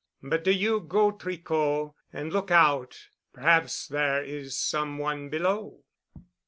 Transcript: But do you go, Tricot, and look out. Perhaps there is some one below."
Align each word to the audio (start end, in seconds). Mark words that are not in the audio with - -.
But 0.23 0.43
do 0.43 0.51
you 0.51 0.79
go, 0.79 1.11
Tricot, 1.11 1.93
and 2.11 2.33
look 2.33 2.49
out. 2.49 2.99
Perhaps 3.33 3.85
there 3.87 4.23
is 4.23 4.57
some 4.57 4.97
one 4.97 5.29
below." 5.29 5.83